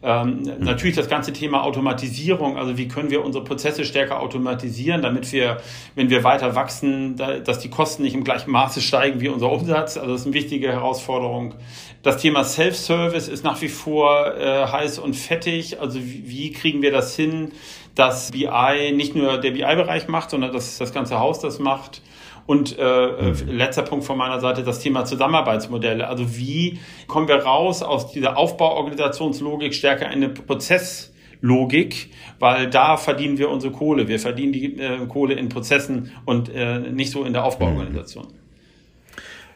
Ähm, 0.02 0.38
mhm. 0.38 0.64
Natürlich 0.64 0.96
das 0.96 1.08
ganze 1.08 1.32
Thema 1.32 1.62
Automatisierung, 1.62 2.56
also 2.56 2.78
wie 2.78 2.88
können 2.88 3.10
wir 3.10 3.22
unsere 3.22 3.44
Prozesse 3.44 3.84
stärker 3.84 4.20
automatisieren, 4.20 5.02
damit 5.02 5.30
wir, 5.32 5.58
wenn 5.94 6.08
wir 6.08 6.24
weiter 6.24 6.54
wachsen, 6.54 7.16
da, 7.16 7.38
dass 7.38 7.58
die 7.58 7.68
Kosten 7.68 8.02
nicht 8.02 8.14
im 8.14 8.24
gleichen 8.24 8.50
Maße 8.50 8.80
steigen 8.80 9.20
wie 9.20 9.28
unser 9.28 9.50
Umsatz. 9.52 9.98
Also 9.98 10.12
das 10.12 10.22
ist 10.22 10.26
eine 10.26 10.34
wichtige 10.34 10.68
Herausforderung. 10.68 11.54
Das 12.02 12.16
Thema 12.16 12.44
Self-Service 12.44 13.28
ist 13.28 13.44
nach 13.44 13.60
wie 13.60 13.68
vor 13.68 14.34
äh, 14.36 14.66
heiß 14.66 14.98
und 14.98 15.14
fettig. 15.14 15.80
Also 15.80 16.00
wie, 16.00 16.22
wie 16.26 16.52
kriegen 16.52 16.80
wir 16.80 16.92
das 16.92 17.14
hin, 17.14 17.52
dass 17.94 18.30
BI 18.30 18.92
nicht 18.94 19.14
nur 19.14 19.36
der 19.36 19.50
BI-Bereich 19.50 20.08
macht, 20.08 20.30
sondern 20.30 20.52
dass 20.52 20.78
das 20.78 20.94
ganze 20.94 21.18
Haus 21.18 21.40
das 21.40 21.58
macht. 21.58 22.00
Und 22.50 22.76
äh, 22.80 22.82
mhm. 22.82 23.56
letzter 23.56 23.82
Punkt 23.82 24.04
von 24.04 24.18
meiner 24.18 24.40
Seite, 24.40 24.64
das 24.64 24.80
Thema 24.80 25.04
Zusammenarbeitsmodelle. 25.04 26.08
Also 26.08 26.36
wie 26.36 26.80
kommen 27.06 27.28
wir 27.28 27.36
raus 27.36 27.80
aus 27.80 28.10
dieser 28.10 28.36
Aufbauorganisationslogik 28.36 29.72
stärker 29.72 30.06
in 30.06 30.14
eine 30.14 30.30
Prozesslogik, 30.30 32.10
weil 32.40 32.68
da 32.68 32.96
verdienen 32.96 33.38
wir 33.38 33.50
unsere 33.50 33.72
Kohle. 33.72 34.08
Wir 34.08 34.18
verdienen 34.18 34.52
die 34.52 34.80
äh, 34.80 35.06
Kohle 35.06 35.34
in 35.34 35.48
Prozessen 35.48 36.10
und 36.24 36.52
äh, 36.52 36.80
nicht 36.80 37.12
so 37.12 37.22
in 37.22 37.34
der 37.34 37.44
Aufbauorganisation. 37.44 38.24
Mhm. 38.24 38.40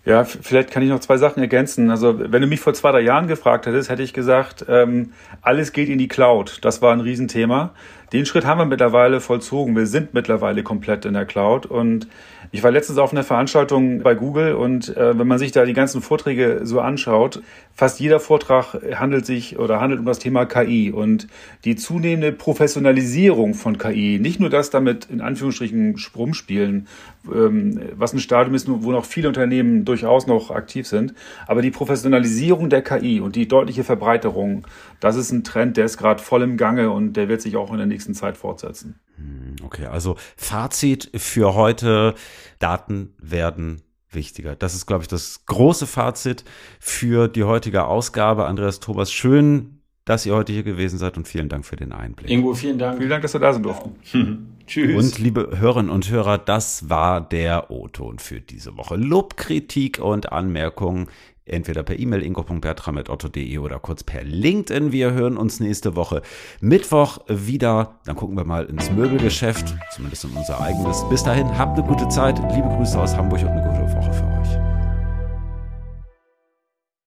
Ja, 0.06 0.22
vielleicht 0.22 0.70
kann 0.70 0.84
ich 0.84 0.90
noch 0.90 1.00
zwei 1.00 1.16
Sachen 1.16 1.40
ergänzen. 1.40 1.90
Also 1.90 2.16
wenn 2.30 2.42
du 2.42 2.46
mich 2.46 2.60
vor 2.60 2.74
zwei, 2.74 2.92
drei 2.92 3.00
Jahren 3.00 3.26
gefragt 3.26 3.66
hättest, 3.66 3.90
hätte 3.90 4.04
ich 4.04 4.12
gesagt, 4.12 4.66
ähm, 4.68 5.14
alles 5.42 5.72
geht 5.72 5.88
in 5.88 5.98
die 5.98 6.08
Cloud. 6.08 6.58
Das 6.60 6.80
war 6.80 6.92
ein 6.92 7.00
Riesenthema. 7.00 7.72
Den 8.12 8.26
Schritt 8.26 8.44
haben 8.44 8.58
wir 8.58 8.66
mittlerweile 8.66 9.20
vollzogen. 9.20 9.74
Wir 9.74 9.86
sind 9.86 10.12
mittlerweile 10.14 10.62
komplett 10.62 11.06
in 11.06 11.14
der 11.14 11.24
Cloud. 11.24 11.64
Und 11.66 12.06
ich 12.54 12.62
war 12.62 12.70
letztens 12.70 12.98
auf 12.98 13.10
einer 13.10 13.24
Veranstaltung 13.24 14.02
bei 14.02 14.14
Google 14.14 14.54
und 14.54 14.96
äh, 14.96 15.18
wenn 15.18 15.26
man 15.26 15.40
sich 15.40 15.50
da 15.50 15.64
die 15.64 15.72
ganzen 15.72 16.00
Vorträge 16.00 16.60
so 16.62 16.78
anschaut, 16.78 17.42
fast 17.74 17.98
jeder 17.98 18.20
Vortrag 18.20 18.76
handelt 18.94 19.26
sich 19.26 19.58
oder 19.58 19.80
handelt 19.80 19.98
um 19.98 20.06
das 20.06 20.20
Thema 20.20 20.46
KI 20.46 20.92
und 20.92 21.26
die 21.64 21.74
zunehmende 21.74 22.30
Professionalisierung 22.30 23.54
von 23.54 23.76
KI. 23.76 24.20
Nicht 24.20 24.38
nur 24.38 24.50
das 24.50 24.70
damit 24.70 25.06
in 25.06 25.20
Anführungsstrichen 25.20 25.98
Sprung 25.98 26.32
spielen, 26.32 26.86
ähm, 27.26 27.80
was 27.96 28.12
ein 28.12 28.20
Stadium 28.20 28.54
ist, 28.54 28.68
wo 28.68 28.92
noch 28.92 29.04
viele 29.04 29.26
Unternehmen 29.26 29.84
durchaus 29.84 30.28
noch 30.28 30.52
aktiv 30.52 30.86
sind, 30.86 31.12
aber 31.48 31.60
die 31.60 31.72
Professionalisierung 31.72 32.70
der 32.70 32.82
KI 32.82 33.18
und 33.18 33.34
die 33.34 33.48
deutliche 33.48 33.82
Verbreiterung, 33.82 34.64
das 35.00 35.16
ist 35.16 35.32
ein 35.32 35.42
Trend, 35.42 35.76
der 35.76 35.86
ist 35.86 35.98
gerade 35.98 36.22
voll 36.22 36.42
im 36.42 36.56
Gange 36.56 36.92
und 36.92 37.14
der 37.14 37.28
wird 37.28 37.42
sich 37.42 37.56
auch 37.56 37.72
in 37.72 37.78
der 37.78 37.86
nächsten 37.88 38.14
Zeit 38.14 38.36
fortsetzen. 38.36 39.00
Hm, 39.16 39.56
okay, 39.64 39.86
also 39.86 40.16
Fazit 40.36 41.10
für 41.14 41.54
heute, 41.54 42.14
Daten 42.58 43.14
werden 43.18 43.82
wichtiger. 44.10 44.56
Das 44.56 44.74
ist, 44.74 44.86
glaube 44.86 45.02
ich, 45.02 45.08
das 45.08 45.44
große 45.46 45.86
Fazit 45.86 46.44
für 46.80 47.28
die 47.28 47.44
heutige 47.44 47.84
Ausgabe. 47.84 48.46
Andreas 48.46 48.80
Thomas, 48.80 49.12
schön, 49.12 49.80
dass 50.04 50.26
ihr 50.26 50.34
heute 50.34 50.52
hier 50.52 50.62
gewesen 50.62 50.98
seid 50.98 51.16
und 51.16 51.26
vielen 51.26 51.48
Dank 51.48 51.64
für 51.64 51.76
den 51.76 51.92
Einblick. 51.92 52.30
Ingo, 52.30 52.54
vielen 52.54 52.78
Dank. 52.78 52.98
Vielen 52.98 53.10
Dank, 53.10 53.22
dass 53.22 53.32
wir 53.32 53.40
da 53.40 53.52
sind 53.52 53.64
durften. 53.64 53.96
Tschüss. 54.66 54.96
Und 54.96 55.18
liebe 55.18 55.58
Hörerinnen 55.58 55.90
und 55.90 56.10
Hörer, 56.10 56.38
das 56.38 56.88
war 56.88 57.20
der 57.20 57.70
O-Ton 57.70 58.18
für 58.18 58.40
diese 58.40 58.76
Woche. 58.76 58.96
Lob, 58.96 59.36
Kritik 59.36 59.98
und 59.98 60.32
Anmerkungen 60.32 61.08
entweder 61.46 61.82
per 61.82 61.98
E-Mail 61.98 62.22
ingo.bertram.otto.de 62.22 63.58
oder 63.58 63.78
kurz 63.78 64.04
per 64.04 64.24
LinkedIn. 64.24 64.92
Wir 64.92 65.12
hören 65.12 65.36
uns 65.36 65.60
nächste 65.60 65.96
Woche 65.96 66.22
Mittwoch 66.60 67.18
wieder. 67.28 68.00
Dann 68.04 68.16
gucken 68.16 68.36
wir 68.36 68.44
mal 68.44 68.64
ins 68.66 68.90
Möbelgeschäft, 68.90 69.74
zumindest 69.94 70.24
in 70.24 70.30
unser 70.30 70.60
eigenes. 70.60 71.04
Bis 71.08 71.22
dahin, 71.22 71.58
habt 71.58 71.78
eine 71.78 71.86
gute 71.86 72.08
Zeit. 72.08 72.38
Liebe 72.54 72.68
Grüße 72.68 72.98
aus 72.98 73.16
Hamburg 73.16 73.42
und 73.42 73.48
eine 73.48 73.62
gute 73.62 73.92
Woche 73.92 74.12
für 74.12 74.24
euch. 74.24 74.63